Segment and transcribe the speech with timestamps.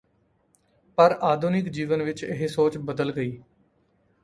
[0.97, 3.37] ਪਰ ਆਧੁਨਿਕ ਜੀਵਨ ਵਿੱਚ ਇਹ ਸੋਚ ਬਦਲ ਗਈ